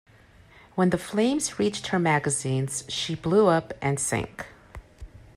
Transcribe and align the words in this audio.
When 0.73 0.89
the 0.89 0.97
flames 0.97 1.59
reached 1.59 1.89
her 1.89 1.99
magazines, 1.99 2.85
she 2.87 3.13
blew 3.13 3.49
up 3.49 3.71
and 3.83 3.99
sank. 3.99 4.47